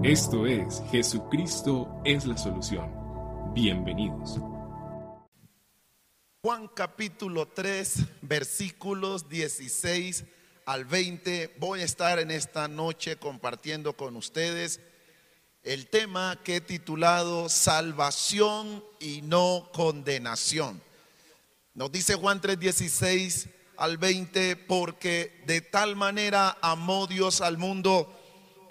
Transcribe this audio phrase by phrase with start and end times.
[0.00, 2.90] Esto es Jesucristo es la solución.
[3.52, 4.38] Bienvenidos.
[6.42, 10.24] Juan capítulo 3, versículos 16
[10.64, 11.54] al 20.
[11.58, 14.80] Voy a estar en esta noche compartiendo con ustedes
[15.62, 20.82] el tema que he titulado Salvación y no condenación.
[21.74, 28.18] Nos dice Juan 3, 16 al 20, porque de tal manera amó Dios al mundo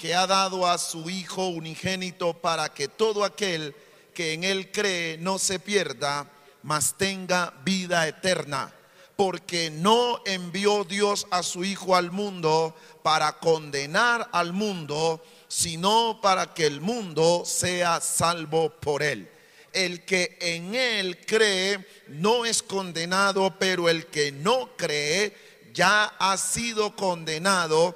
[0.02, 3.75] que ha dado a su Hijo unigénito para que todo aquel
[4.15, 6.27] que en Él cree no se pierda,
[6.64, 8.74] mas tenga vida eterna.
[9.15, 16.52] Porque no envió Dios a su Hijo al mundo para condenar al mundo, sino para
[16.55, 19.29] que el mundo sea salvo por Él.
[19.71, 25.38] El que en Él cree no es condenado, pero el que no cree
[25.74, 27.96] ya ha sido condenado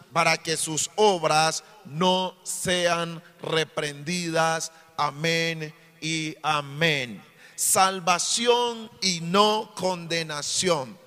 [0.13, 4.71] para que sus obras no sean reprendidas.
[4.97, 7.23] Amén y amén.
[7.55, 10.99] Salvación y no condenación.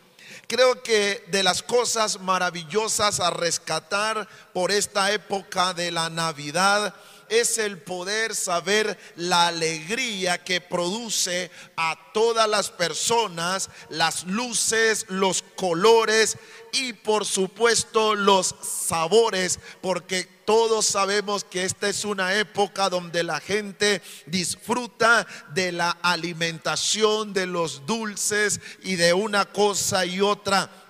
[0.47, 6.95] Creo que de las cosas maravillosas a rescatar por esta época de la Navidad
[7.41, 15.43] es el poder saber la alegría que produce a todas las personas, las luces, los
[15.57, 16.37] colores
[16.73, 23.41] y por supuesto los sabores, porque todos sabemos que esta es una época donde la
[23.41, 30.84] gente disfruta de la alimentación, de los dulces y de una cosa y otra.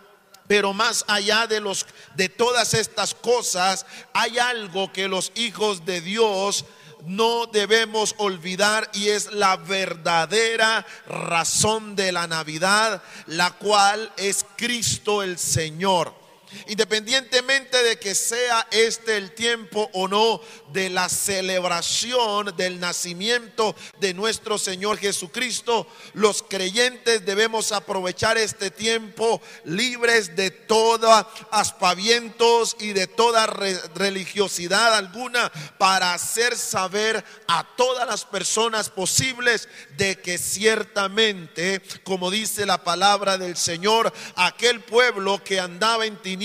[0.46, 6.00] Pero más allá de los de todas estas cosas, hay algo que los hijos de
[6.00, 6.66] Dios
[7.06, 15.22] no debemos olvidar y es la verdadera razón de la Navidad, la cual es Cristo
[15.22, 16.23] el Señor.
[16.68, 20.40] Independientemente de que sea este el tiempo o no
[20.72, 29.40] de la celebración del nacimiento de nuestro Señor Jesucristo, los creyentes debemos aprovechar este tiempo
[29.64, 38.24] libres de toda aspavientos y de toda religiosidad alguna para hacer saber a todas las
[38.24, 46.06] personas posibles de que ciertamente, como dice la palabra del Señor, aquel pueblo que andaba
[46.06, 46.43] en tinieblas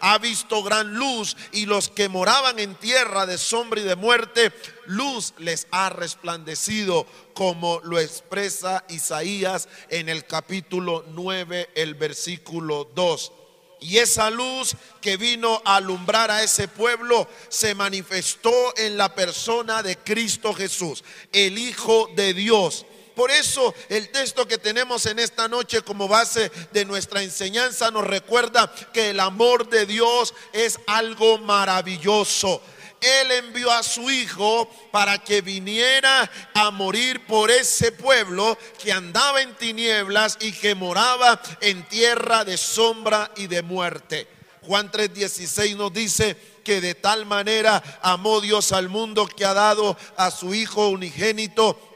[0.00, 4.52] ha visto gran luz y los que moraban en tierra de sombra y de muerte,
[4.86, 13.32] luz les ha resplandecido, como lo expresa Isaías en el capítulo 9, el versículo 2.
[13.80, 19.82] Y esa luz que vino a alumbrar a ese pueblo se manifestó en la persona
[19.82, 22.86] de Cristo Jesús, el Hijo de Dios
[23.18, 28.06] por eso el texto que tenemos en esta noche como base de nuestra enseñanza nos
[28.06, 32.62] recuerda que el amor de Dios es algo maravilloso.
[33.00, 39.42] Él envió a su Hijo para que viniera a morir por ese pueblo que andaba
[39.42, 44.28] en tinieblas y que moraba en tierra de sombra y de muerte.
[44.62, 49.96] Juan 3:16 nos dice que de tal manera amó Dios al mundo que ha dado
[50.16, 51.87] a su Hijo unigénito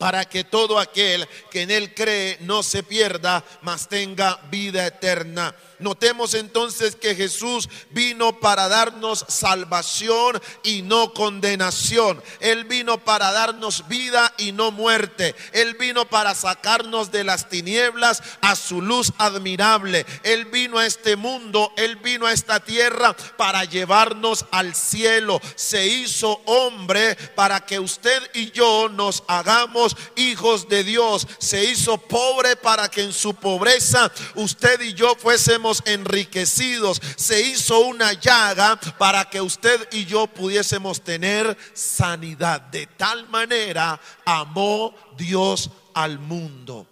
[0.00, 5.54] para que todo aquel que en él cree no se pierda, mas tenga vida eterna.
[5.80, 12.22] Notemos entonces que Jesús vino para darnos salvación y no condenación.
[12.40, 15.34] Él vino para darnos vida y no muerte.
[15.52, 20.04] Él vino para sacarnos de las tinieblas a su luz admirable.
[20.22, 25.40] Él vino a este mundo, Él vino a esta tierra para llevarnos al cielo.
[25.56, 31.26] Se hizo hombre para que usted y yo nos hagamos hijos de Dios.
[31.38, 37.00] Se hizo pobre para que en su pobreza usted y yo fuésemos enriquecidos.
[37.16, 42.60] Se hizo una llaga para que usted y yo pudiésemos tener sanidad.
[42.60, 46.86] De tal manera amó Dios al mundo.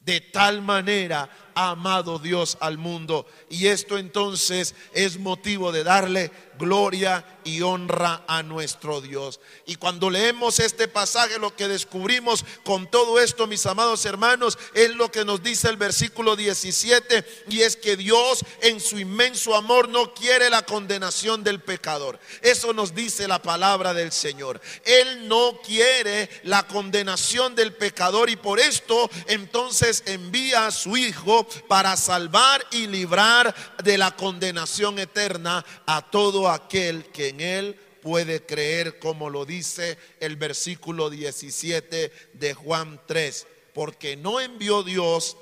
[0.00, 3.26] De tal manera amado Dios al mundo.
[3.48, 9.40] Y esto entonces es motivo de darle gloria y honra a nuestro Dios.
[9.66, 14.94] Y cuando leemos este pasaje, lo que descubrimos con todo esto, mis amados hermanos, es
[14.94, 19.88] lo que nos dice el versículo 17, y es que Dios en su inmenso amor
[19.88, 22.18] no quiere la condenación del pecador.
[22.40, 24.60] Eso nos dice la palabra del Señor.
[24.84, 31.43] Él no quiere la condenación del pecador y por esto entonces envía a su Hijo
[31.68, 38.44] para salvar y librar de la condenación eterna a todo aquel que en él puede
[38.44, 45.38] creer, como lo dice el versículo 17 de Juan 3, porque no envió Dios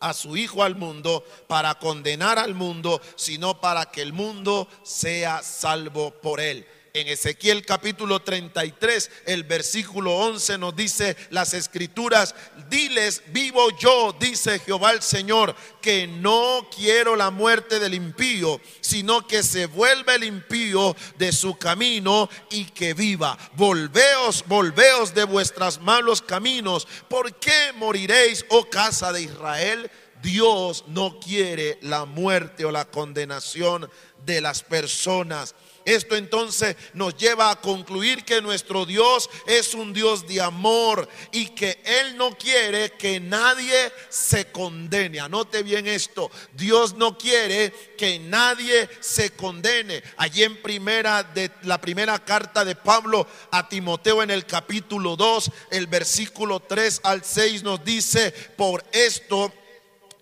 [0.00, 5.42] a su Hijo al mundo para condenar al mundo, sino para que el mundo sea
[5.42, 6.66] salvo por él.
[6.94, 12.34] En Ezequiel capítulo 33, el versículo 11 nos dice las escrituras,
[12.68, 19.26] diles, vivo yo, dice Jehová el Señor, que no quiero la muerte del impío, sino
[19.26, 23.38] que se vuelva el impío de su camino y que viva.
[23.54, 26.86] Volveos, volveos de vuestros malos caminos.
[27.08, 29.90] ¿Por qué moriréis, oh casa de Israel?
[30.22, 33.90] Dios no quiere la muerte o la condenación
[34.26, 35.54] de las personas.
[35.84, 41.46] Esto entonces nos lleva a concluir que nuestro Dios es un Dios de amor y
[41.48, 45.20] que Él no quiere que nadie se condene.
[45.20, 46.30] Anote bien esto.
[46.52, 50.02] Dios no quiere que nadie se condene.
[50.16, 55.50] Allí en primera de la primera carta de Pablo a Timoteo en el capítulo 2,
[55.70, 59.52] el versículo 3 al 6 nos dice, por esto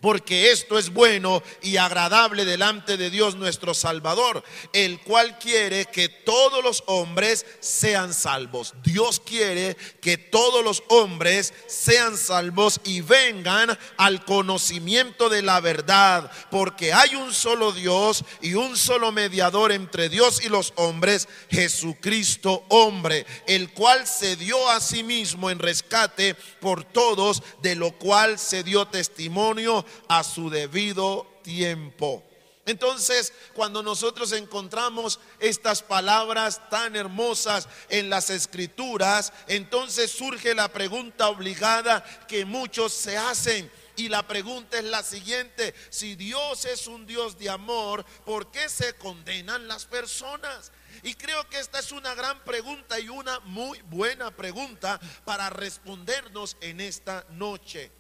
[0.01, 4.43] porque esto es bueno y agradable delante de Dios nuestro Salvador,
[4.73, 8.75] el cual quiere que todos los hombres sean salvos.
[8.83, 16.31] Dios quiere que todos los hombres sean salvos y vengan al conocimiento de la verdad,
[16.51, 22.65] porque hay un solo Dios y un solo mediador entre Dios y los hombres, Jesucristo
[22.69, 28.39] hombre, el cual se dio a sí mismo en rescate por todos, de lo cual
[28.39, 32.25] se dio testimonio a su debido tiempo.
[32.67, 41.29] Entonces, cuando nosotros encontramos estas palabras tan hermosas en las escrituras, entonces surge la pregunta
[41.29, 43.71] obligada que muchos se hacen.
[43.97, 48.69] Y la pregunta es la siguiente, si Dios es un Dios de amor, ¿por qué
[48.69, 50.71] se condenan las personas?
[51.03, 56.57] Y creo que esta es una gran pregunta y una muy buena pregunta para respondernos
[56.61, 57.91] en esta noche.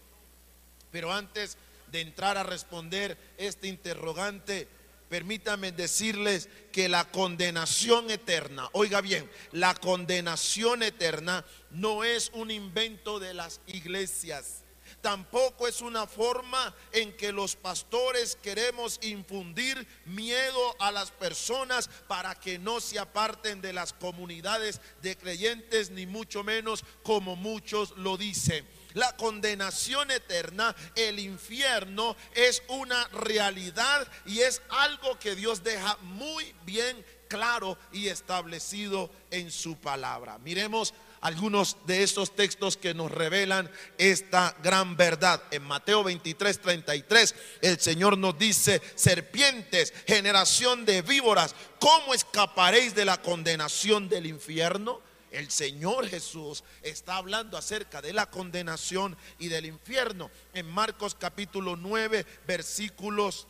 [0.91, 1.57] Pero antes
[1.91, 4.69] de entrar a responder este interrogante,
[5.09, 13.19] permítame decirles que la condenación eterna, oiga bien, la condenación eterna no es un invento
[13.19, 14.63] de las iglesias.
[15.01, 22.35] Tampoco es una forma en que los pastores queremos infundir miedo a las personas para
[22.35, 28.17] que no se aparten de las comunidades de creyentes, ni mucho menos como muchos lo
[28.17, 35.97] dicen la condenación eterna, el infierno, es una realidad y es algo que Dios deja
[36.03, 40.39] muy bien claro y establecido en su palabra.
[40.39, 45.43] Miremos algunos de esos textos que nos revelan esta gran verdad.
[45.51, 53.05] En Mateo 23, 33, el Señor nos dice, serpientes, generación de víboras, ¿cómo escaparéis de
[53.05, 55.01] la condenación del infierno?
[55.31, 60.31] El Señor Jesús está hablando acerca de la condenación y del infierno.
[60.55, 63.47] En Marcos capítulo 9, versículos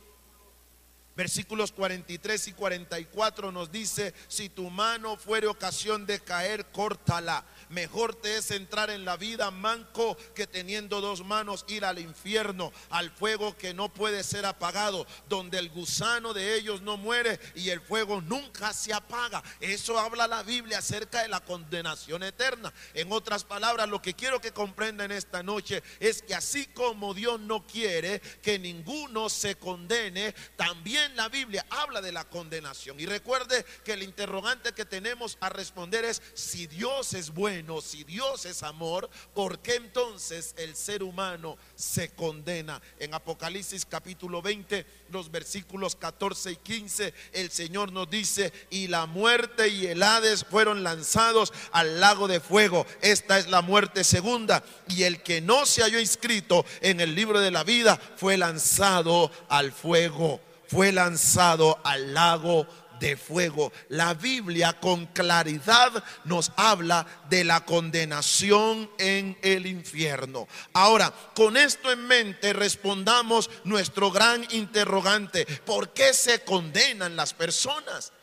[1.13, 7.43] Versículos 43 y 44 nos dice, si tu mano fuere ocasión de caer, córtala.
[7.71, 12.73] Mejor te es entrar en la vida manco que teniendo dos manos ir al infierno,
[12.89, 17.69] al fuego que no puede ser apagado, donde el gusano de ellos no muere y
[17.69, 19.41] el fuego nunca se apaga.
[19.61, 22.73] Eso habla la Biblia acerca de la condenación eterna.
[22.93, 27.39] En otras palabras, lo que quiero que comprendan esta noche es que así como Dios
[27.39, 32.99] no quiere que ninguno se condene, también la Biblia habla de la condenación.
[32.99, 38.03] Y recuerde que el interrogante que tenemos a responder es si Dios es bueno si
[38.03, 42.81] Dios es amor, ¿por qué entonces el ser humano se condena?
[42.99, 49.05] En Apocalipsis capítulo 20, los versículos 14 y 15, el Señor nos dice, y la
[49.05, 52.85] muerte y el Hades fueron lanzados al lago de fuego.
[53.01, 54.63] Esta es la muerte segunda.
[54.87, 59.31] Y el que no se halló inscrito en el libro de la vida fue lanzado
[59.49, 62.67] al fuego, fue lanzado al lago
[63.01, 63.73] de fuego.
[63.89, 70.47] La Biblia con claridad nos habla de la condenación en el infierno.
[70.71, 75.45] Ahora, con esto en mente, respondamos nuestro gran interrogante.
[75.65, 78.13] ¿Por qué se condenan las personas?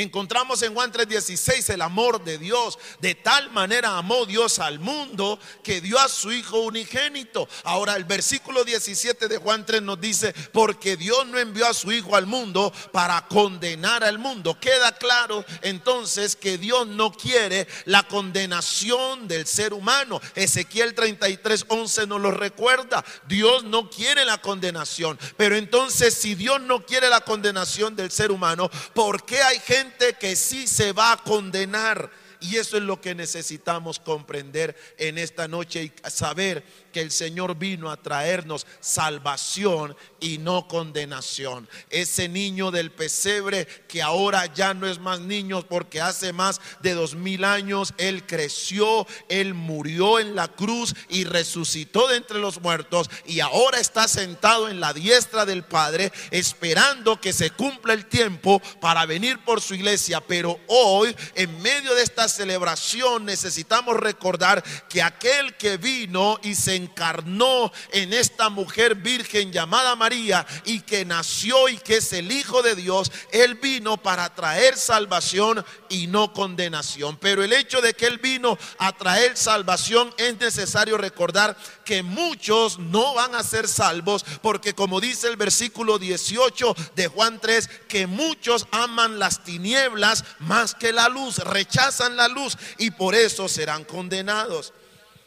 [0.00, 2.78] Encontramos en Juan 3:16 el amor de Dios.
[3.00, 7.46] De tal manera amó Dios al mundo que dio a su Hijo unigénito.
[7.64, 11.92] Ahora el versículo 17 de Juan 3 nos dice, porque Dios no envió a su
[11.92, 14.58] Hijo al mundo para condenar al mundo.
[14.58, 20.18] Queda claro entonces que Dios no quiere la condenación del ser humano.
[20.34, 23.04] Ezequiel 33, 11 nos lo recuerda.
[23.28, 25.18] Dios no quiere la condenación.
[25.36, 29.89] Pero entonces si Dios no quiere la condenación del ser humano, ¿por qué hay gente
[30.18, 32.10] que sí se va a condenar.
[32.40, 37.56] Y eso es lo que necesitamos comprender en esta noche y saber que el Señor
[37.56, 41.68] vino a traernos salvación y no condenación.
[41.90, 46.94] Ese niño del pesebre que ahora ya no es más niño porque hace más de
[46.94, 52.60] dos mil años Él creció, Él murió en la cruz y resucitó de entre los
[52.60, 58.06] muertos y ahora está sentado en la diestra del Padre esperando que se cumpla el
[58.06, 60.20] tiempo para venir por su iglesia.
[60.20, 66.76] Pero hoy, en medio de esta celebración, necesitamos recordar que aquel que vino y se
[66.76, 72.62] encarnó en esta mujer virgen llamada María y que nació y que es el Hijo
[72.62, 77.18] de Dios, Él vino para traer salvación y no condenación.
[77.18, 82.78] Pero el hecho de que Él vino a traer salvación es necesario recordar que muchos
[82.78, 88.06] no van a ser salvos porque como dice el versículo 18 de Juan 3, que
[88.06, 93.84] muchos aman las tinieblas más que la luz, rechazan la luz y por eso serán
[93.84, 94.72] condenados.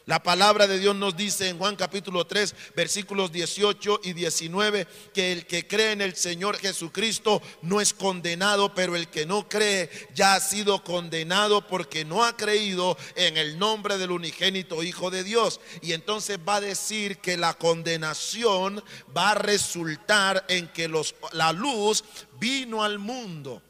[0.06, 5.32] La palabra de Dios nos dice en Juan capítulo 3, versículos 18 y 19, que
[5.32, 9.88] el que cree en el Señor Jesucristo no es condenado, pero el que no cree
[10.14, 15.24] ya ha sido condenado porque no ha creído en el nombre del unigénito Hijo de
[15.24, 15.58] Dios.
[15.80, 18.84] Y entonces va a decir que la condenación
[19.16, 22.04] va a resultar en que los, la luz
[22.38, 23.62] vino al mundo.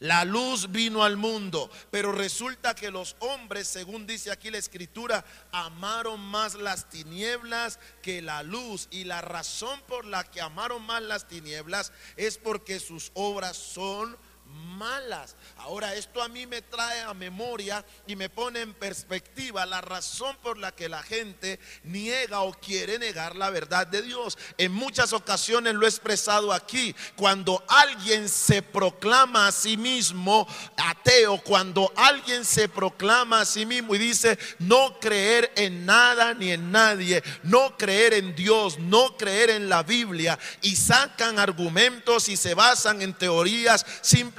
[0.00, 5.24] La luz vino al mundo, pero resulta que los hombres, según dice aquí la escritura,
[5.50, 8.86] amaron más las tinieblas que la luz.
[8.92, 14.16] Y la razón por la que amaron más las tinieblas es porque sus obras son
[14.48, 15.34] malas.
[15.56, 20.36] Ahora, esto a mí me trae a memoria y me pone en perspectiva la razón
[20.40, 24.38] por la que la gente niega o quiere negar la verdad de Dios.
[24.56, 26.94] En muchas ocasiones lo he expresado aquí.
[27.16, 33.94] Cuando alguien se proclama a sí mismo ateo, cuando alguien se proclama a sí mismo
[33.94, 39.50] y dice no creer en nada ni en nadie, no creer en Dios, no creer
[39.50, 44.37] en la Biblia y sacan argumentos y se basan en teorías simplemente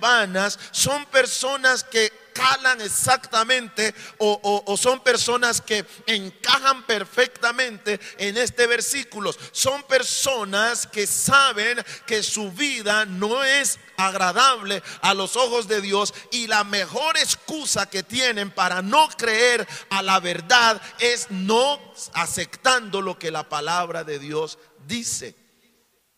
[0.00, 9.32] vanas, son personas que calan exactamente o, son personas que encajan perfectamente en este versículo.
[9.52, 16.12] Son personas que saben que su vida no es agradable a los ojos de Dios
[16.32, 21.80] y la mejor excusa que tienen para no creer a la verdad es no
[22.12, 25.43] aceptando lo que la palabra de Dios dice.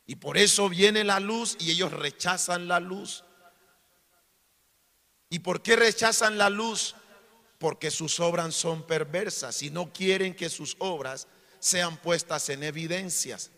[0.06, 3.24] Y por eso viene la luz y ellos rechazan la luz.
[5.28, 6.94] ¿Y por qué rechazan la luz?
[7.58, 11.26] Porque sus obras son perversas y no quieren que sus obras
[11.58, 13.50] sean puestas en evidencias.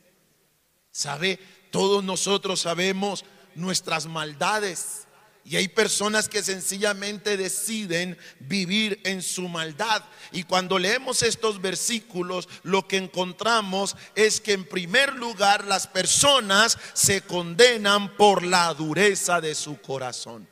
[0.91, 1.39] ¿Sabe?
[1.71, 3.25] Todos nosotros sabemos
[3.55, 5.08] nuestras maldades.
[5.49, 10.05] Y hay personas que sencillamente deciden vivir en su maldad.
[10.31, 16.77] Y cuando leemos estos versículos, lo que encontramos es que en primer lugar las personas
[16.93, 20.47] se condenan por la dureza de su corazón.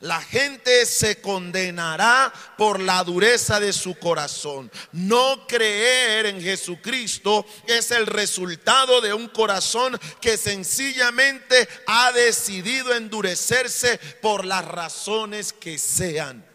[0.00, 4.70] La gente se condenará por la dureza de su corazón.
[4.92, 13.98] No creer en Jesucristo es el resultado de un corazón que sencillamente ha decidido endurecerse
[14.22, 16.46] por las razones que sean.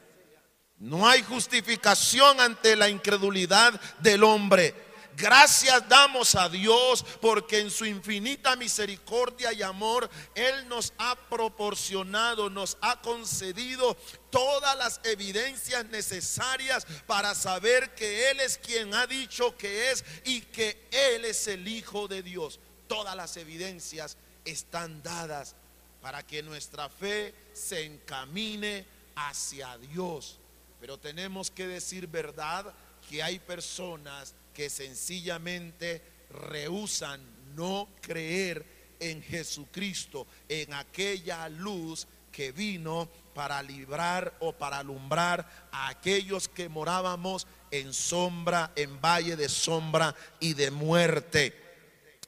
[0.79, 4.84] No hay justificación ante la incredulidad del hombre.
[5.17, 12.49] Gracias damos a Dios porque en su infinita misericordia y amor Él nos ha proporcionado,
[12.49, 13.95] nos ha concedido
[14.29, 20.41] todas las evidencias necesarias para saber que Él es quien ha dicho que es y
[20.41, 22.59] que Él es el Hijo de Dios.
[22.87, 25.55] Todas las evidencias están dadas
[26.01, 30.39] para que nuestra fe se encamine hacia Dios.
[30.81, 32.73] Pero tenemos que decir verdad
[33.09, 37.21] que hay personas que sencillamente rehusan
[37.55, 38.65] no creer
[38.99, 46.69] en Jesucristo, en aquella luz que vino para librar o para alumbrar a aquellos que
[46.69, 51.64] morábamos en sombra, en valle de sombra y de muerte.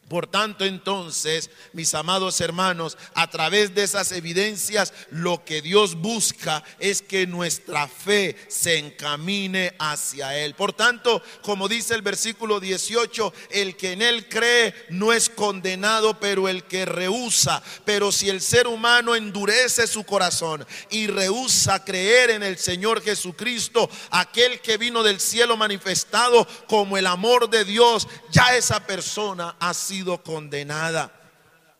[0.07, 6.63] Por tanto, entonces, mis amados hermanos, a través de esas evidencias, lo que Dios busca
[6.79, 10.55] es que nuestra fe se encamine hacia Él.
[10.55, 16.17] Por tanto, como dice el versículo 18, el que en Él cree no es condenado,
[16.21, 17.61] pero el que rehúsa.
[17.83, 23.89] Pero si el ser humano endurece su corazón y rehúsa creer en el Señor Jesucristo,
[24.11, 29.73] aquel que vino del cielo manifestado como el amor de Dios, ya esa persona ha
[29.73, 31.13] sido condenada.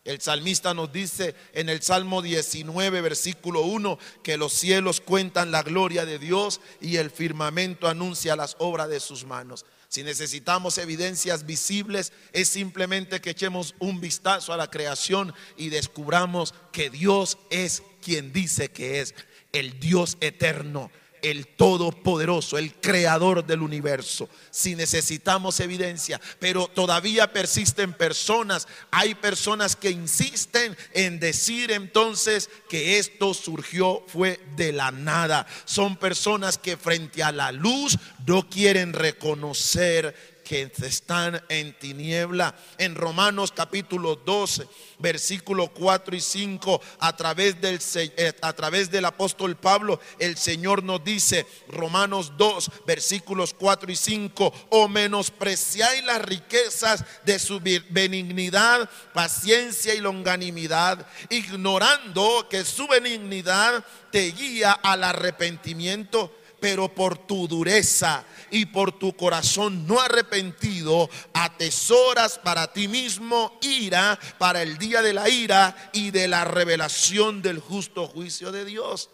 [0.07, 5.63] El salmista nos dice en el Salmo 19, versículo 1, que los cielos cuentan la
[5.63, 9.65] gloria de Dios y el firmamento anuncia las obras de sus manos.
[9.89, 16.53] Si necesitamos evidencias visibles, es simplemente que echemos un vistazo a la creación y descubramos
[16.71, 19.13] que Dios es quien dice que es
[19.51, 20.89] el Dios eterno
[21.21, 24.29] el Todopoderoso, el Creador del universo.
[24.51, 32.99] Si necesitamos evidencia, pero todavía persisten personas, hay personas que insisten en decir entonces que
[32.99, 35.47] esto surgió, fue de la nada.
[35.65, 42.55] Son personas que frente a la luz no quieren reconocer que están en tiniebla.
[42.77, 44.65] En Romanos capítulo 12,
[44.97, 50.83] versículo 4 y 5, a través del, eh, a través del apóstol Pablo, el Señor
[50.83, 58.89] nos dice, Romanos 2, versículos 4 y 5, o menospreciáis las riquezas de su benignidad,
[59.13, 68.25] paciencia y longanimidad, ignorando que su benignidad te guía al arrepentimiento pero por tu dureza
[68.49, 75.13] y por tu corazón no arrepentido, atesoras para ti mismo ira para el día de
[75.13, 79.09] la ira y de la revelación del justo juicio de Dios.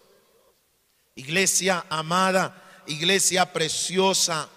[1.16, 4.50] Iglesia amada, iglesia preciosa,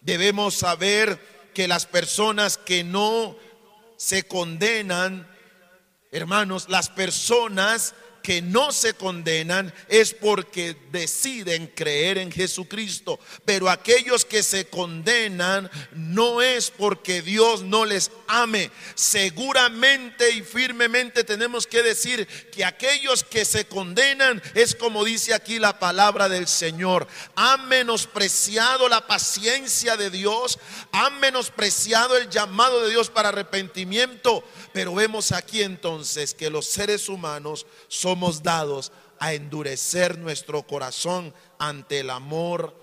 [0.00, 3.36] debemos saber que las personas que no
[3.96, 5.26] se condenan,
[6.12, 7.94] hermanos, las personas
[8.26, 13.20] que no se condenan es porque deciden creer en Jesucristo.
[13.44, 18.72] Pero aquellos que se condenan no es porque Dios no les ame.
[18.96, 25.60] Seguramente y firmemente tenemos que decir que aquellos que se condenan es como dice aquí
[25.60, 27.06] la palabra del Señor.
[27.36, 30.58] Han menospreciado la paciencia de Dios,
[30.90, 34.42] han menospreciado el llamado de Dios para arrepentimiento.
[34.72, 42.00] Pero vemos aquí entonces que los seres humanos son dados a endurecer nuestro corazón ante
[42.00, 42.74] el amor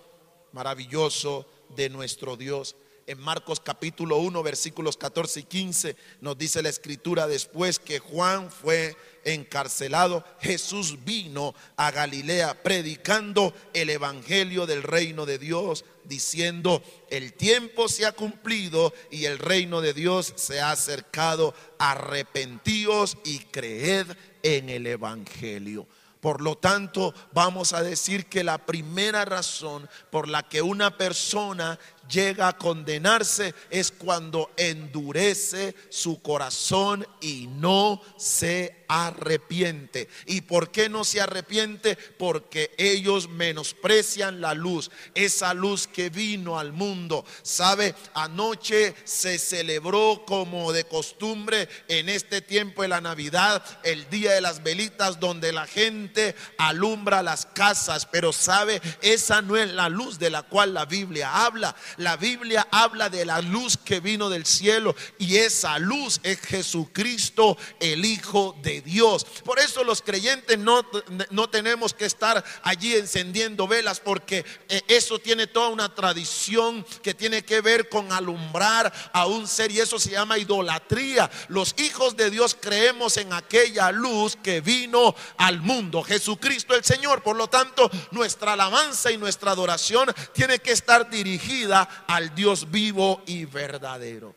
[0.51, 2.75] maravilloso de nuestro Dios.
[3.05, 8.49] En Marcos capítulo 1, versículos 14 y 15 nos dice la escritura después que Juan
[8.49, 17.33] fue encarcelado, Jesús vino a Galilea predicando el evangelio del reino de Dios, diciendo, el
[17.33, 24.07] tiempo se ha cumplido y el reino de Dios se ha acercado, arrepentíos y creed
[24.43, 25.87] en el Evangelio.
[26.23, 31.77] Por lo tanto, vamos a decir que la primera razón por la que una persona
[32.09, 40.07] llega a condenarse es cuando endurece su corazón y no se arrepiente.
[40.27, 41.95] ¿Y por qué no se arrepiente?
[41.95, 47.25] Porque ellos menosprecian la luz, esa luz que vino al mundo.
[47.41, 47.95] ¿Sabe?
[48.13, 54.41] Anoche se celebró como de costumbre en este tiempo de la Navidad, el día de
[54.41, 58.05] las velitas, donde la gente alumbra las casas.
[58.05, 58.81] Pero ¿sabe?
[59.01, 61.75] Esa no es la luz de la cual la Biblia habla.
[61.97, 67.57] La Biblia habla de la luz que vino del cielo y esa luz es Jesucristo,
[67.79, 69.25] el Hijo de Dios.
[69.43, 70.85] Por eso los creyentes no,
[71.31, 77.13] no tenemos que estar allí encendiendo velas porque eh, eso tiene toda una tradición que
[77.13, 81.29] tiene que ver con alumbrar a un ser y eso se llama idolatría.
[81.47, 87.23] Los hijos de Dios creemos en aquella luz que vino al mundo, Jesucristo el Señor.
[87.23, 93.21] Por lo tanto, nuestra alabanza y nuestra adoración tiene que estar dirigida al Dios vivo
[93.25, 94.35] y verdadero.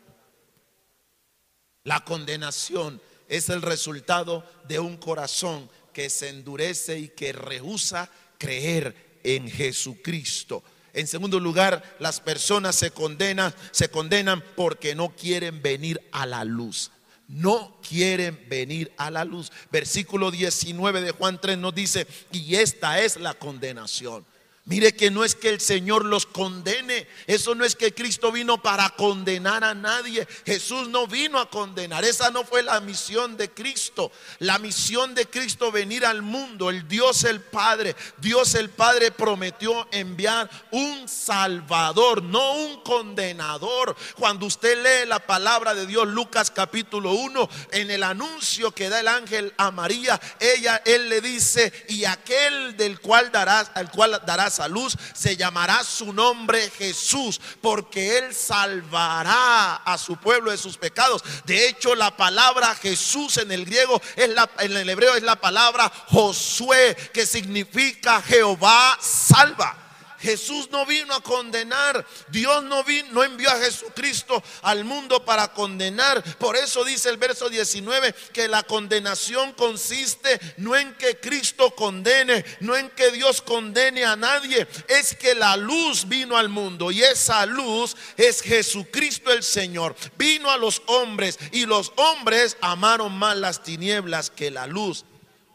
[1.84, 9.18] La condenación es el resultado de un corazón que se endurece y que rehúsa creer
[9.22, 10.62] en Jesucristo.
[10.92, 16.44] En segundo lugar, las personas se condenan, se condenan porque no quieren venir a la
[16.44, 16.90] luz.
[17.28, 19.50] No quieren venir a la luz.
[19.70, 24.24] Versículo 19 de Juan 3 nos dice, y esta es la condenación
[24.68, 27.06] Mire que no es que el Señor los condene.
[27.28, 30.26] Eso no es que Cristo vino para condenar a nadie.
[30.44, 32.04] Jesús no vino a condenar.
[32.04, 34.10] Esa no fue la misión de Cristo.
[34.40, 36.68] La misión de Cristo venir al mundo.
[36.68, 37.94] El Dios el Padre.
[38.18, 43.94] Dios el Padre prometió enviar un Salvador, no un condenador.
[44.18, 48.98] Cuando usted lee la palabra de Dios, Lucas capítulo 1, en el anuncio que da
[48.98, 54.20] el ángel a María, ella, él le dice, y aquel del cual darás, al cual
[54.26, 60.58] darás a luz, se llamará su nombre Jesús, porque Él salvará a su pueblo de
[60.58, 61.22] sus pecados.
[61.44, 65.36] De hecho, la palabra Jesús en el griego, es la, en el hebreo es la
[65.36, 69.85] palabra Josué, que significa Jehová salva.
[70.18, 72.06] Jesús no vino a condenar.
[72.28, 76.22] Dios no, vino, no envió a Jesucristo al mundo para condenar.
[76.38, 82.44] Por eso dice el verso 19 que la condenación consiste no en que Cristo condene,
[82.60, 84.66] no en que Dios condene a nadie.
[84.88, 89.96] Es que la luz vino al mundo y esa luz es Jesucristo el Señor.
[90.16, 95.04] Vino a los hombres y los hombres amaron más las tinieblas que la luz.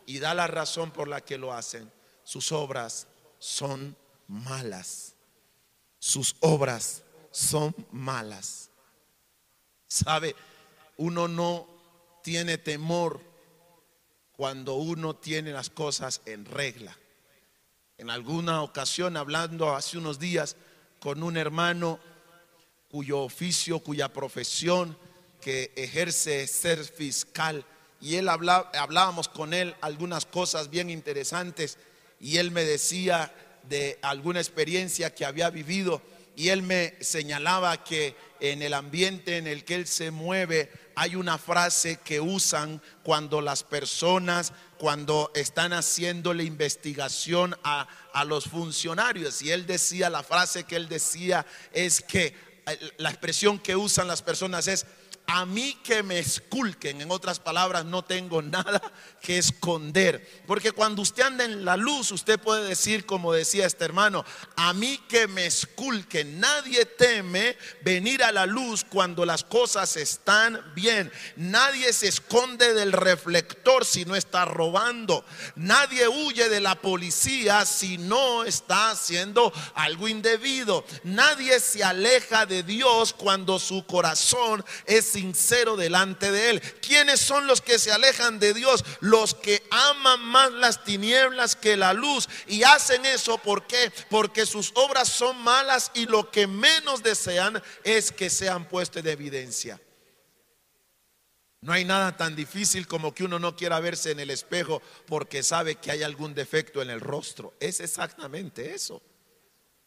[0.06, 1.92] Y da la razón por la que lo hacen.
[2.24, 3.08] Sus obras
[3.40, 3.98] son
[4.32, 5.16] malas.
[6.00, 8.70] Sus obras son malas.
[9.88, 10.36] ¿Sabe?
[10.98, 11.68] Uno no
[12.24, 13.22] tiene temor
[14.32, 16.98] cuando uno tiene las cosas en regla.
[17.98, 20.56] En alguna ocasión, hablando hace unos días
[21.00, 22.00] con un hermano
[22.90, 24.98] cuyo oficio, cuya profesión
[25.40, 27.66] que ejerce ser fiscal,
[28.00, 31.78] y él hablábamos con él algunas cosas bien interesantes,
[32.20, 36.02] y él me decía, de alguna experiencia que había vivido
[36.36, 41.16] y él me señalaba que en el ambiente en el que él se mueve hay
[41.16, 48.46] una frase que usan cuando las personas, cuando están haciendo la investigación a, a los
[48.46, 49.42] funcionarios.
[49.42, 52.36] Y él decía, la frase que él decía es que
[52.68, 54.86] eh, la expresión que usan las personas es,
[55.28, 58.82] a mí que me esculquen, en otras palabras, no tengo nada
[59.22, 60.44] que esconder.
[60.46, 64.74] Porque cuando usted anda en la luz, usted puede decir, como decía este hermano, a
[64.74, 66.40] mí que me esculquen.
[66.40, 71.12] Nadie teme venir a la luz cuando las cosas están bien.
[71.38, 75.24] Nadie se esconde del reflector si no está robando.
[75.56, 80.84] Nadie huye de la policía si no está haciendo algo indebido.
[81.04, 86.62] Nadie se aleja de Dios cuando su corazón es sincero delante de Él.
[86.82, 88.84] ¿Quiénes son los que se alejan de Dios?
[89.00, 92.28] Los que aman más las tinieblas que la luz.
[92.48, 93.92] Y hacen eso ¿por qué?
[94.10, 99.12] Porque sus obras son malas y lo que menos desean es que sean puestas de
[99.12, 99.80] evidencia.
[101.62, 105.44] No hay nada tan difícil como que uno no quiera verse en el espejo porque
[105.44, 107.54] sabe que hay algún defecto en el rostro.
[107.60, 109.02] Es exactamente eso.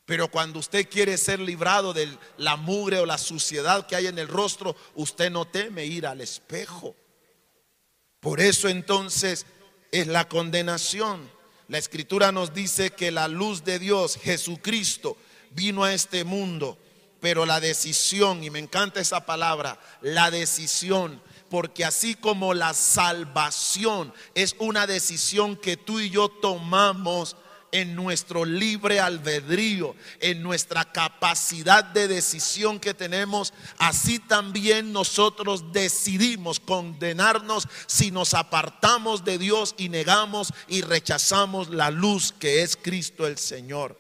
[0.07, 4.19] Pero cuando usted quiere ser librado de la mugre o la suciedad que hay en
[4.19, 6.95] el rostro, usted no teme ir al espejo.
[8.21, 9.47] Por eso entonces
[9.91, 11.31] es la condenación.
[11.69, 15.17] La escritura nos dice que la luz de Dios, Jesucristo,
[15.51, 16.79] vino a este mundo,
[17.21, 24.13] pero la decisión, y me encanta esa palabra, la decisión, porque así como la salvación
[24.35, 27.37] es una decisión que tú y yo tomamos,
[27.75, 36.61] en nuestro libre albedrío, en nuestra capacidad de decisión que tenemos, así también nosotros decidimos
[36.61, 43.27] condenarnos si nos apartamos de Dios y negamos y rechazamos la luz que es Cristo
[43.27, 43.99] el Señor.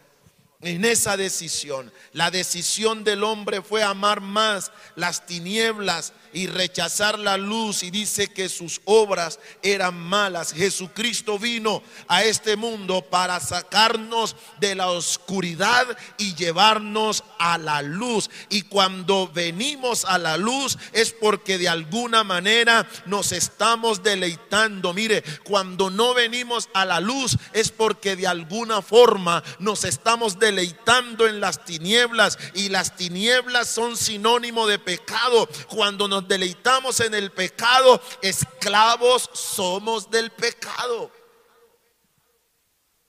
[0.60, 7.37] En esa decisión, la decisión del hombre fue amar más las tinieblas y rechazar la
[7.37, 10.53] luz y dice que sus obras eran malas.
[10.53, 15.87] Jesucristo vino a este mundo para sacarnos de la oscuridad
[16.18, 18.29] y llevarnos a la luz.
[18.51, 24.92] Y cuando venimos a la luz es porque de alguna manera nos estamos deleitando.
[24.92, 31.29] Mire, cuando no venimos a la luz es porque de alguna forma nos estamos deleitando
[31.29, 35.49] en las tinieblas y las tinieblas son sinónimo de pecado.
[35.68, 41.10] Cuando nos deleitamos en el pecado, esclavos somos del pecado.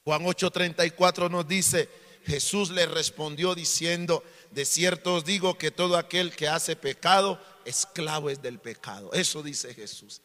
[0.04, 1.90] Juan 8:34 nos dice,
[2.26, 8.30] Jesús le respondió diciendo, de cierto os digo que todo aquel que hace pecado, esclavo
[8.30, 9.12] es del pecado.
[9.14, 10.22] Eso dice Jesús.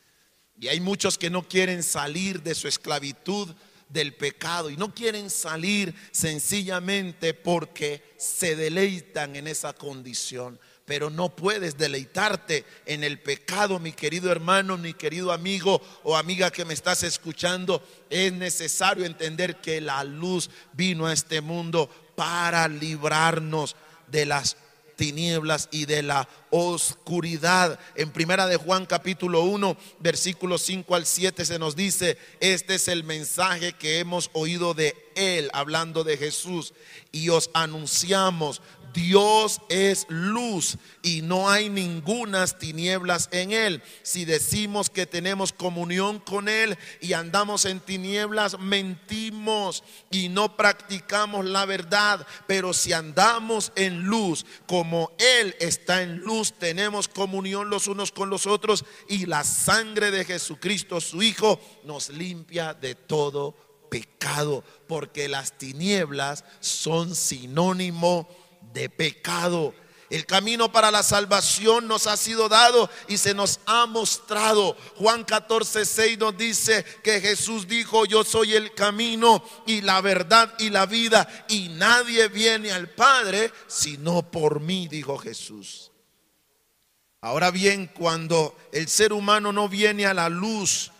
[0.59, 3.55] Y hay muchos que no quieren salir de su esclavitud
[3.88, 11.29] del pecado y no quieren salir sencillamente porque se deleitan en esa condición pero no
[11.29, 16.74] puedes deleitarte en el pecado, mi querido hermano, mi querido amigo o amiga que me
[16.74, 17.81] estás escuchando.
[18.11, 23.76] Es necesario entender que la luz vino a este mundo para librarnos
[24.09, 24.57] de las
[25.00, 27.79] tinieblas y de la oscuridad.
[27.94, 32.87] En primera de Juan capítulo 1, versículos 5 al 7 se nos dice, este es
[32.87, 36.74] el mensaje que hemos oído de él, hablando de Jesús,
[37.12, 38.61] y os anunciamos,
[38.92, 43.83] Dios es luz y no hay ningunas tinieblas en él.
[44.03, 51.44] Si decimos que tenemos comunión con él y andamos en tinieblas, mentimos y no practicamos
[51.44, 52.26] la verdad.
[52.46, 58.31] Pero si andamos en luz, como él está en luz, tenemos comunión los unos con
[58.31, 63.55] los otros y la sangre de Jesucristo, su Hijo, nos limpia de todo
[63.90, 68.29] pecado, porque las tinieblas son sinónimo
[68.73, 69.75] de pecado.
[70.11, 74.77] El camino para la salvación nos ha sido dado y se nos ha mostrado.
[74.96, 80.53] Juan 14, 6 nos dice que Jesús dijo, yo soy el camino y la verdad
[80.59, 85.92] y la vida y nadie viene al Padre sino por mí, dijo Jesús.
[87.20, 90.90] Ahora bien, cuando el ser humano no viene a la luz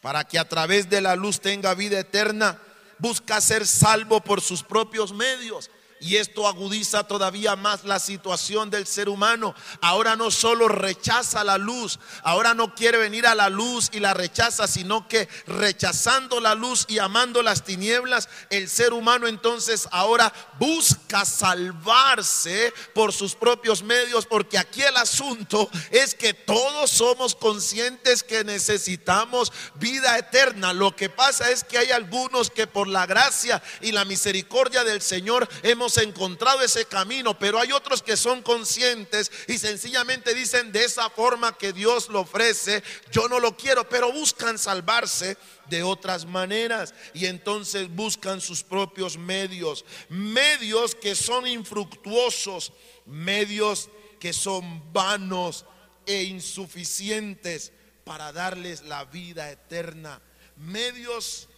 [0.00, 2.60] para que a través de la luz tenga vida eterna,
[2.98, 5.70] busca ser salvo por sus propios medios.
[6.06, 9.56] Y esto agudiza todavía más la situación del ser humano.
[9.80, 14.14] Ahora no solo rechaza la luz, ahora no quiere venir a la luz y la
[14.14, 20.32] rechaza, sino que rechazando la luz y amando las tinieblas, el ser humano entonces ahora
[20.60, 28.22] busca salvarse por sus propios medios, porque aquí el asunto es que todos somos conscientes
[28.22, 30.72] que necesitamos vida eterna.
[30.72, 35.02] Lo que pasa es que hay algunos que por la gracia y la misericordia del
[35.02, 40.84] Señor hemos encontrado ese camino, pero hay otros que son conscientes y sencillamente dicen de
[40.84, 45.36] esa forma que Dios lo ofrece, yo no lo quiero, pero buscan salvarse
[45.68, 52.72] de otras maneras y entonces buscan sus propios medios, medios que son infructuosos,
[53.04, 53.88] medios
[54.20, 55.64] que son vanos
[56.06, 57.72] e insuficientes
[58.04, 60.22] para darles la vida eterna,
[60.56, 61.48] medios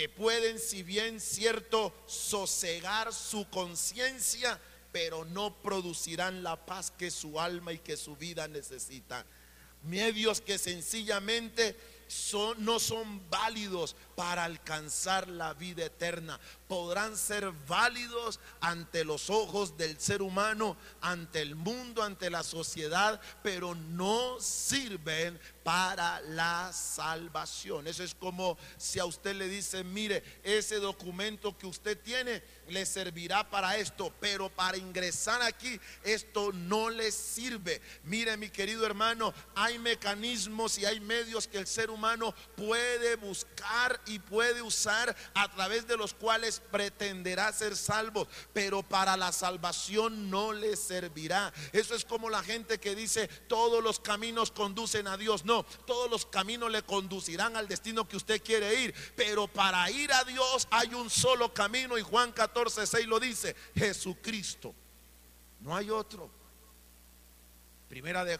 [0.00, 4.58] que pueden, si bien cierto, sosegar su conciencia,
[4.92, 9.26] pero no producirán la paz que su alma y que su vida necesitan.
[9.82, 11.76] Medios que sencillamente
[12.08, 16.40] son, no son válidos para alcanzar la vida eterna.
[16.66, 23.20] Podrán ser válidos ante los ojos del ser humano, ante el mundo, ante la sociedad,
[23.42, 27.86] pero no sirven para la salvación.
[27.86, 32.86] Eso es como si a usted le dicen, mire, ese documento que usted tiene le
[32.86, 37.80] servirá para esto, pero para ingresar aquí esto no le sirve.
[38.04, 44.00] Mire mi querido hermano, hay mecanismos y hay medios que el ser humano puede buscar
[44.06, 50.30] y puede usar a través de los cuales pretenderá ser salvo, pero para la salvación
[50.30, 51.52] no le servirá.
[51.72, 55.44] Eso es como la gente que dice todos los caminos conducen a Dios.
[55.44, 60.12] No, todos los caminos le conducirán al destino que usted quiere ir, pero para ir
[60.12, 64.74] a Dios hay un solo camino y Juan 14, 6 lo dice, Jesucristo.
[65.60, 66.30] No hay otro.
[67.88, 68.38] Primera de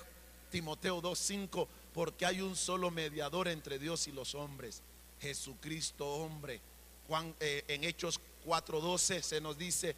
[0.50, 4.82] Timoteo 2:5, porque hay un solo mediador entre Dios y los hombres,
[5.20, 6.60] Jesucristo hombre.
[7.08, 9.94] Juan eh, en Hechos 4:12 se nos dice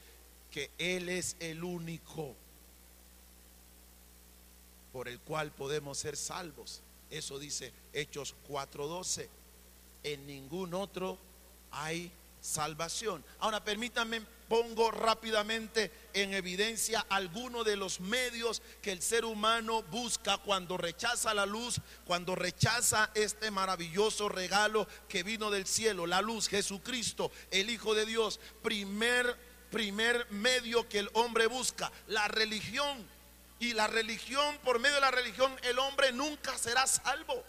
[0.51, 2.35] que él es el único
[4.93, 6.83] por el cual podemos ser salvos.
[7.13, 9.29] Eso dice Hechos 4:12.
[10.03, 11.19] En ningún otro
[11.71, 13.23] hay salvación.
[13.39, 20.39] Ahora permítanme, pongo rápidamente en evidencia algunos de los medios que el ser humano busca
[20.39, 26.49] cuando rechaza la luz, cuando rechaza este maravilloso regalo que vino del cielo, la luz,
[26.49, 28.41] Jesucristo, el Hijo de Dios.
[28.63, 29.37] Primer,
[29.71, 33.07] primer medio que el hombre busca, la religión
[33.63, 37.45] y la religión, por medio de la religión, el hombre nunca será salvo.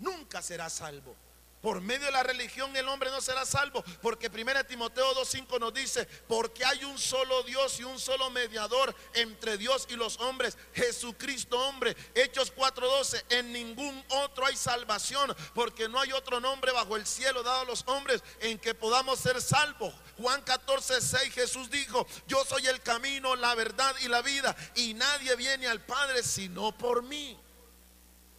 [0.00, 1.14] Nunca será salvo.
[1.62, 5.72] Por medio de la religión el hombre no será salvo, porque 1 Timoteo 2.5 nos
[5.72, 10.58] dice, porque hay un solo Dios y un solo mediador entre Dios y los hombres,
[10.74, 11.96] Jesucristo hombre.
[12.16, 17.44] Hechos 4.12, en ningún otro hay salvación, porque no hay otro nombre bajo el cielo
[17.44, 19.94] dado a los hombres en que podamos ser salvos.
[20.18, 25.36] Juan 14.6 Jesús dijo, yo soy el camino, la verdad y la vida, y nadie
[25.36, 27.38] viene al Padre sino por mí.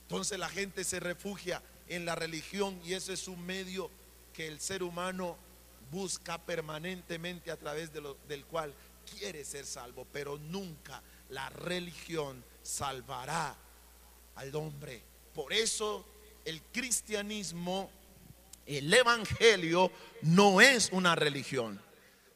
[0.01, 1.63] Entonces la gente se refugia
[1.95, 3.89] en la religión y ese es un medio
[4.33, 5.37] que el ser humano
[5.91, 8.73] busca permanentemente a través del cual
[9.17, 13.55] quiere ser salvo, pero nunca la religión salvará
[14.35, 15.01] al hombre.
[15.35, 16.05] Por eso
[16.45, 17.91] el cristianismo,
[18.65, 19.91] el evangelio
[20.23, 21.79] no es una religión.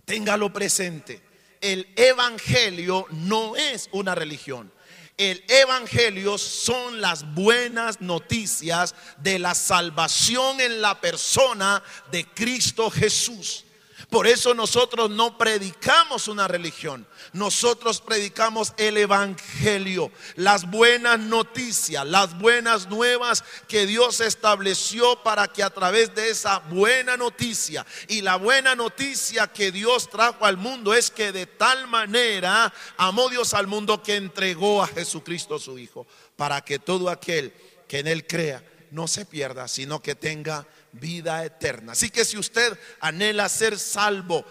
[0.05, 1.21] Téngalo presente.
[1.59, 4.71] El evangelio no es una religión.
[5.17, 13.65] El Evangelio son las buenas noticias de la salvación en la persona de Cristo Jesús.
[14.09, 22.37] Por eso nosotros no predicamos una religión, nosotros predicamos el Evangelio, las buenas noticias, las
[22.37, 28.35] buenas nuevas que Dios estableció para que a través de esa buena noticia y la
[28.35, 33.65] buena noticia que Dios trajo al mundo es que de tal manera amó Dios al
[33.65, 36.05] mundo que entregó a Jesucristo su Hijo,
[36.35, 37.51] para que todo aquel
[37.87, 40.67] que en Él crea no se pierda, sino que tenga
[40.99, 41.93] vida eterna.
[41.93, 44.45] Así que si usted anhela ser salvo,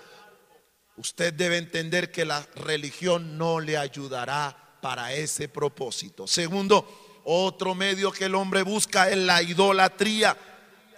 [0.96, 6.26] usted debe entender que la religión no le ayudará para ese propósito.
[6.26, 10.36] Segundo, otro medio que el hombre busca es la idolatría.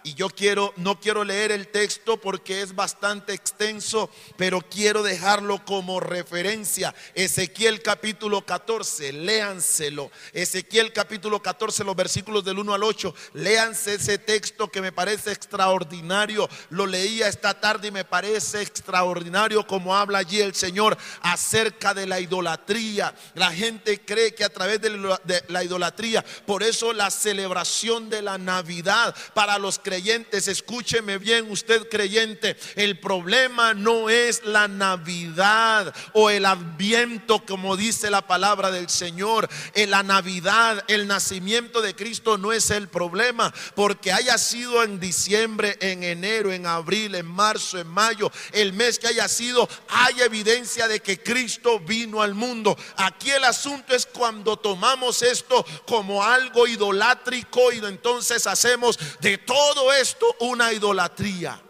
[0.08, 5.62] Y yo quiero, no quiero leer el texto porque es bastante extenso, pero quiero dejarlo
[5.66, 6.94] como referencia.
[7.14, 10.10] Ezequiel capítulo 14, léanselo.
[10.32, 13.14] Ezequiel capítulo 14, los versículos del 1 al 8.
[13.34, 16.48] Léanse ese texto que me parece extraordinario.
[16.70, 22.06] Lo leía esta tarde y me parece extraordinario como habla allí el Señor acerca de
[22.06, 23.14] la idolatría.
[23.34, 25.18] La gente cree que a través de
[25.48, 31.88] la idolatría, por eso la celebración de la Navidad para los creyentes escúcheme bien usted
[31.88, 38.88] creyente, el problema no es la Navidad o el Adviento como dice la palabra del
[38.88, 39.48] Señor.
[39.74, 45.00] En la Navidad, el nacimiento de Cristo no es el problema, porque haya sido en
[45.00, 50.20] diciembre, en enero, en abril, en marzo, en mayo, el mes que haya sido, hay
[50.20, 52.76] evidencia de que Cristo vino al mundo.
[52.96, 59.77] Aquí el asunto es cuando tomamos esto como algo idolátrico y entonces hacemos de todo
[59.92, 61.60] esto una idolatría.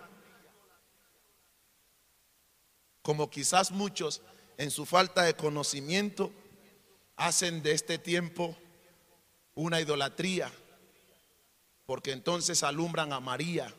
[3.03, 4.23] Como quizás muchos
[4.57, 6.33] en su falta de conocimiento
[7.17, 8.57] hacen de este tiempo
[9.55, 10.53] una idolatría,
[11.87, 13.73] porque entonces alumbran a María,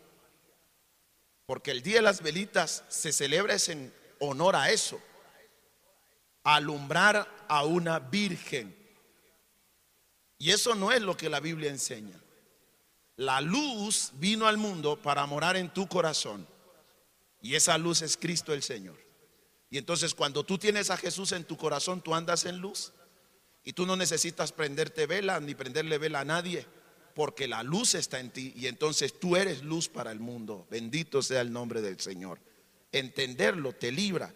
[1.46, 5.00] porque el día de las velitas se celebra en honor a eso,
[6.44, 8.76] alumbrar a una virgen.
[10.38, 12.20] Y eso no es lo que la Biblia enseña.
[13.20, 16.48] La luz vino al mundo para morar en tu corazón.
[17.42, 18.98] Y esa luz es Cristo el Señor.
[19.70, 22.94] Y entonces cuando tú tienes a Jesús en tu corazón, tú andas en luz.
[23.66, 26.66] Y tú no necesitas prenderte vela ni prenderle vela a nadie.
[27.14, 28.54] Porque la luz está en ti.
[28.56, 30.66] Y entonces tú eres luz para el mundo.
[30.72, 32.40] Bendito sea el nombre del Señor.
[32.94, 34.34] Entenderlo te libra.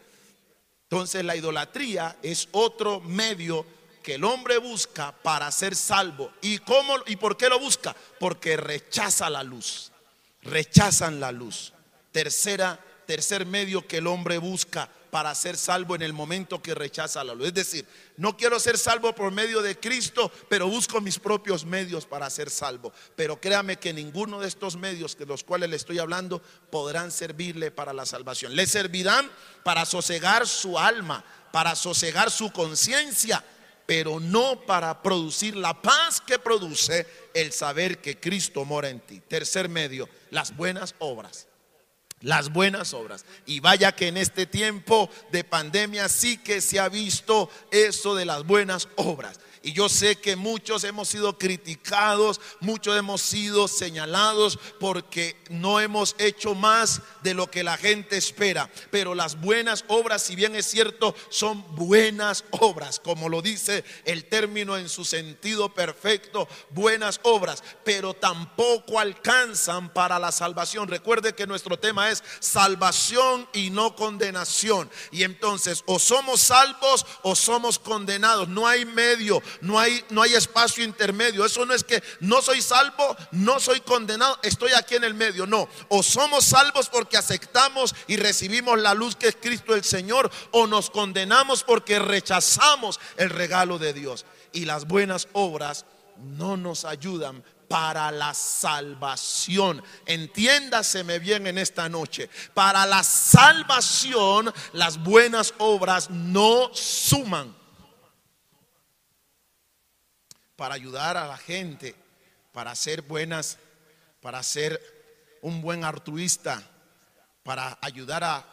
[0.89, 3.65] Entonces la idolatría es otro medio
[4.03, 6.31] que el hombre busca para ser salvo.
[6.41, 7.95] ¿Y cómo y por qué lo busca?
[8.19, 9.91] Porque rechaza la luz.
[10.43, 11.73] Rechazan la luz.
[12.11, 17.23] Tercera tercer medio que el hombre busca para ser salvo en el momento que rechaza
[17.23, 17.49] la luz.
[17.49, 17.85] Es decir,
[18.17, 22.49] no quiero ser salvo por medio de Cristo, pero busco mis propios medios para ser
[22.49, 22.91] salvo.
[23.15, 27.69] Pero créame que ninguno de estos medios de los cuales le estoy hablando podrán servirle
[27.69, 28.55] para la salvación.
[28.55, 29.29] Le servirán
[29.63, 33.45] para sosegar su alma, para sosegar su conciencia,
[33.85, 39.19] pero no para producir la paz que produce el saber que Cristo mora en ti.
[39.19, 41.47] Tercer medio, las buenas obras.
[42.21, 43.25] Las buenas obras.
[43.45, 48.25] Y vaya que en este tiempo de pandemia sí que se ha visto eso de
[48.25, 49.39] las buenas obras.
[49.65, 56.15] Y yo sé que muchos hemos sido criticados, muchos hemos sido señalados porque no hemos
[56.17, 58.69] hecho más de lo que la gente espera.
[58.91, 64.25] Pero las buenas obras, si bien es cierto, son buenas obras, como lo dice el
[64.25, 70.89] término en su sentido perfecto, buenas obras, pero tampoco alcanzan para la salvación.
[70.89, 74.91] Recuerde que nuestro tema es salvación y no condenación.
[75.09, 78.49] Y entonces o somos salvos o somos condenados.
[78.49, 81.45] No hay medio no hay, no hay espacio intermedio.
[81.45, 85.45] Eso no es que no soy salvo, no soy condenado, estoy aquí en el medio.
[85.45, 90.31] No, o somos salvos porque aceptamos y recibimos la luz que es Cristo el Señor,
[90.51, 94.25] o nos condenamos porque rechazamos el regalo de Dios.
[94.51, 95.85] Y las buenas obras
[96.17, 99.83] no nos ayudan para la salvación.
[100.05, 102.29] Entiéndaseme bien en esta noche.
[102.53, 107.62] Para la salvación las buenas obras no suman
[110.55, 111.95] para ayudar a la gente,
[112.51, 113.57] para ser buenas,
[114.21, 114.81] para ser
[115.41, 116.63] un buen altruista,
[117.43, 118.45] para ayudar a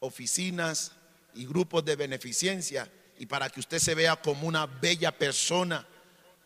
[0.00, 0.92] oficinas
[1.34, 5.86] y grupos de beneficencia y para que usted se vea como una bella persona,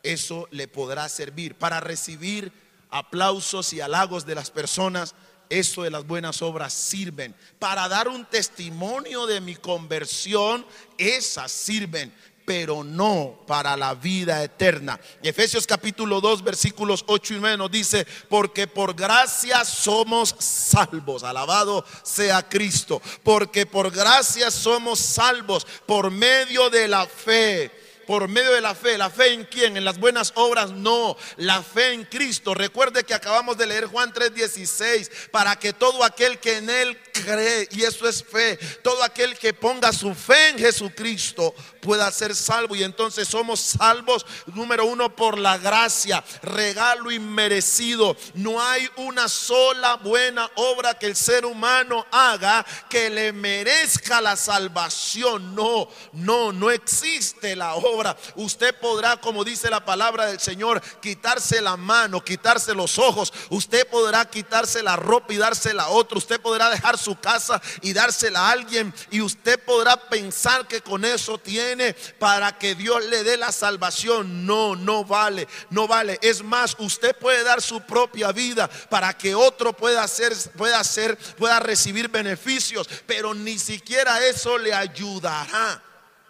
[0.02, 1.56] eso le podrá servir.
[1.56, 2.52] Para recibir
[2.90, 5.14] aplausos y halagos de las personas,
[5.48, 7.34] eso de las buenas obras sirven.
[7.58, 10.64] Para dar un testimonio de mi conversión,
[10.96, 12.12] esas sirven
[12.44, 14.98] pero no para la vida eterna.
[15.22, 21.84] Efesios capítulo 2 versículos 8 y 9 nos dice, porque por gracia somos salvos, alabado
[22.02, 28.60] sea Cristo, porque por gracia somos salvos por medio de la fe por medio de
[28.60, 28.98] la fe.
[28.98, 29.76] ¿La fe en quién?
[29.76, 30.70] ¿En las buenas obras?
[30.70, 32.54] No, la fe en Cristo.
[32.54, 37.68] Recuerde que acabamos de leer Juan 3:16, para que todo aquel que en Él cree,
[37.70, 42.74] y eso es fe, todo aquel que ponga su fe en Jesucristo pueda ser salvo.
[42.74, 48.16] Y entonces somos salvos, número uno, por la gracia, regalo inmerecido.
[48.34, 54.36] No hay una sola buena obra que el ser humano haga que le merezca la
[54.36, 55.54] salvación.
[55.54, 57.91] No, no, no existe la obra
[58.36, 63.32] Usted podrá, como dice la palabra del Señor, quitarse la mano, quitarse los ojos.
[63.50, 66.18] Usted podrá quitarse la ropa y dársela a otro.
[66.18, 68.92] Usted podrá dejar su casa y dársela a alguien.
[69.10, 74.46] Y usted podrá pensar que con eso tiene para que Dios le dé la salvación.
[74.46, 76.18] No, no vale, no vale.
[76.22, 81.16] Es más, usted puede dar su propia vida para que otro pueda hacer, pueda hacer,
[81.36, 85.82] pueda recibir beneficios, pero ni siquiera eso le ayudará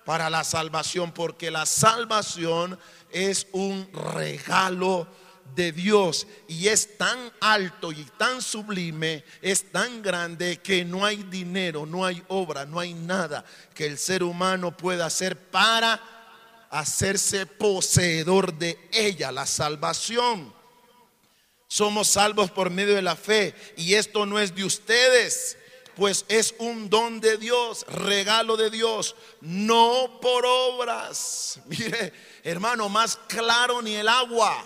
[0.05, 2.79] para la salvación, porque la salvación
[3.11, 5.07] es un regalo
[5.55, 11.23] de Dios y es tan alto y tan sublime, es tan grande que no hay
[11.25, 13.45] dinero, no hay obra, no hay nada
[13.75, 16.01] que el ser humano pueda hacer para
[16.71, 20.53] hacerse poseedor de ella, la salvación.
[21.69, 25.59] Somos salvos por medio de la fe y esto no es de ustedes
[25.97, 31.61] pues es un don de Dios, regalo de Dios, no por obras.
[31.67, 32.13] Mire,
[32.43, 34.65] hermano, más claro ni el agua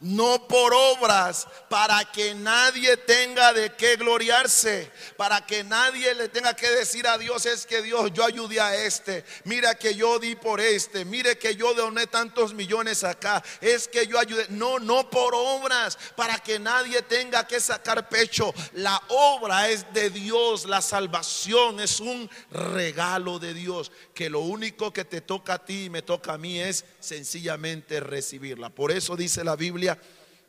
[0.00, 6.54] no por obras, para que nadie tenga de qué gloriarse, para que nadie le tenga
[6.54, 10.34] que decir a Dios, es que Dios, yo ayudé a este, mira que yo di
[10.34, 15.08] por este, mire que yo doné tantos millones acá, es que yo ayudé, no, no
[15.08, 20.82] por obras, para que nadie tenga que sacar pecho, la obra es de Dios, la
[20.82, 25.90] salvación es un regalo de Dios, que lo único que te toca a ti y
[25.90, 28.70] me toca a mí es sencillamente recibirla.
[28.70, 29.98] Por eso dice la Biblia,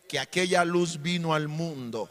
[0.07, 2.09] que aquella luz vino al mundo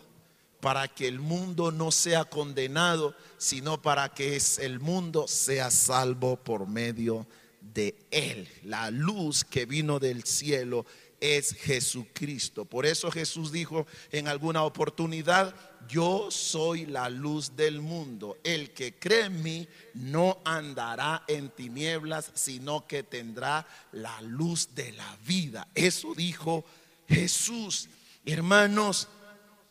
[0.60, 6.66] para que el mundo no sea condenado, sino para que el mundo sea salvo por
[6.66, 7.26] medio
[7.60, 8.48] de él.
[8.64, 10.86] La luz que vino del cielo
[11.24, 12.66] es Jesucristo.
[12.66, 15.54] Por eso Jesús dijo en alguna oportunidad,
[15.88, 18.36] yo soy la luz del mundo.
[18.44, 24.92] El que cree en mí no andará en tinieblas, sino que tendrá la luz de
[24.92, 25.66] la vida.
[25.74, 26.62] Eso dijo
[27.08, 27.88] Jesús.
[28.26, 29.08] Hermanos,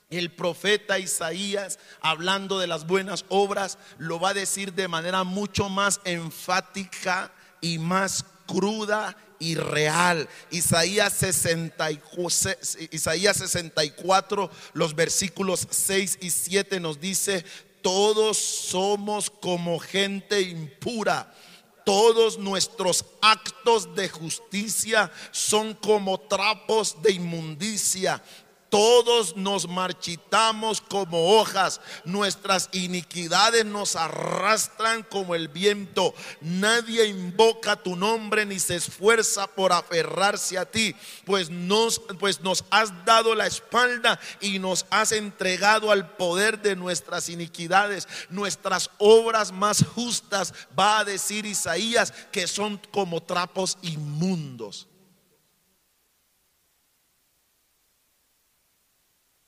[0.09, 5.69] el profeta Isaías, hablando de las buenas obras, lo va a decir de manera mucho
[5.69, 7.31] más enfática
[7.61, 10.29] y más cruda y real.
[10.51, 11.21] Isaías,
[12.91, 17.43] Isaías 64, los versículos 6 y 7 nos dice,
[17.81, 21.33] todos somos como gente impura
[21.85, 28.23] todos nuestros actos de justicia son como trapos de inmundicia.
[28.73, 36.15] Todos nos marchitamos como hojas, nuestras iniquidades nos arrastran como el viento.
[36.41, 42.65] Nadie invoca tu nombre ni se esfuerza por aferrarse a ti, pues nos, pues nos
[42.71, 48.07] has dado la espalda y nos has entregado al poder de nuestras iniquidades.
[48.31, 54.87] Nuestras obras más justas, va a decir Isaías, que son como trapos inmundos.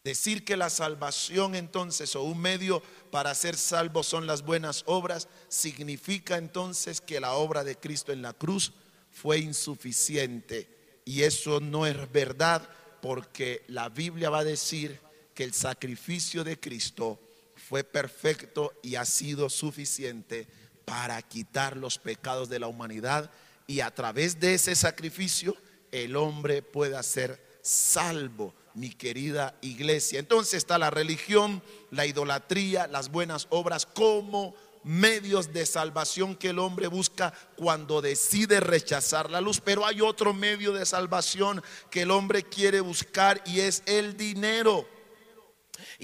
[0.05, 5.27] Decir que la salvación entonces o un medio para ser salvo son las buenas obras,
[5.47, 8.71] significa entonces que la obra de Cristo en la cruz
[9.09, 10.69] fue insuficiente.
[11.05, 12.69] Y eso no es verdad
[13.01, 14.99] porque la Biblia va a decir
[15.33, 17.19] que el sacrificio de Cristo
[17.55, 20.47] fue perfecto y ha sido suficiente
[20.85, 23.31] para quitar los pecados de la humanidad
[23.65, 25.57] y a través de ese sacrificio
[25.91, 30.19] el hombre pueda ser salvo mi querida iglesia.
[30.19, 34.53] Entonces está la religión, la idolatría, las buenas obras como
[34.83, 39.59] medios de salvación que el hombre busca cuando decide rechazar la luz.
[39.59, 44.87] Pero hay otro medio de salvación que el hombre quiere buscar y es el dinero.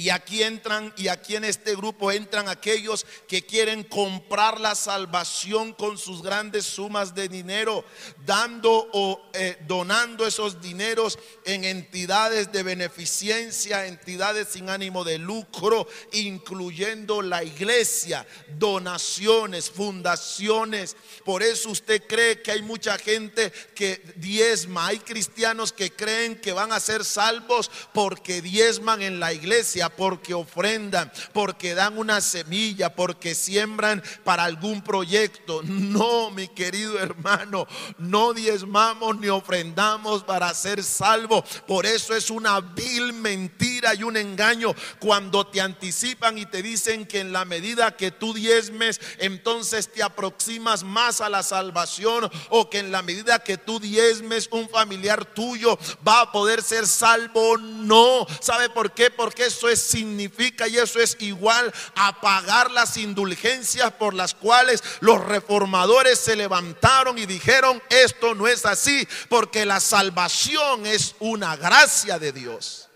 [0.01, 5.73] Y aquí entran, y aquí en este grupo entran aquellos que quieren comprar la salvación
[5.73, 7.85] con sus grandes sumas de dinero,
[8.25, 15.87] dando o eh, donando esos dineros en entidades de beneficencia, entidades sin ánimo de lucro,
[16.13, 18.25] incluyendo la iglesia,
[18.57, 20.97] donaciones, fundaciones.
[21.23, 26.53] Por eso usted cree que hay mucha gente que diezma, hay cristianos que creen que
[26.53, 32.95] van a ser salvos porque diezman en la iglesia porque ofrendan, porque dan una semilla,
[32.95, 35.61] porque siembran para algún proyecto.
[35.63, 37.67] No, mi querido hermano,
[37.97, 41.43] no diezmamos ni ofrendamos para ser salvos.
[41.67, 47.05] Por eso es una vil mentira y un engaño cuando te anticipan y te dicen
[47.05, 52.69] que en la medida que tú diezmes, entonces te aproximas más a la salvación o
[52.69, 55.77] que en la medida que tú diezmes un familiar tuyo
[56.07, 57.57] va a poder ser salvo.
[57.57, 59.09] No, ¿sabe por qué?
[59.09, 65.23] Porque eso significa y eso es igual a pagar las indulgencias por las cuales los
[65.23, 72.19] reformadores se levantaron y dijeron, esto no es así, porque la salvación es una gracia
[72.19, 72.89] de Dios.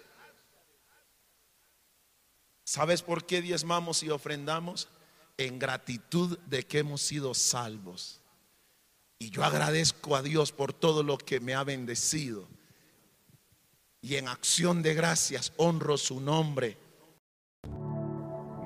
[2.63, 4.87] ¿Sabes por qué diezmamos y ofrendamos?
[5.37, 8.21] En gratitud de que hemos sido salvos.
[9.19, 12.47] Y yo agradezco a Dios por todo lo que me ha bendecido
[14.05, 16.77] y en acción de gracias honro su nombre.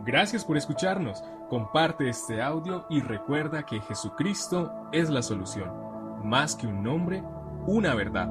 [0.06, 1.24] Gracias por escucharnos.
[1.50, 5.72] Comparte este audio y recuerda que Jesucristo es la solución.
[6.26, 7.24] Más que un nombre,
[7.68, 8.28] una verdad.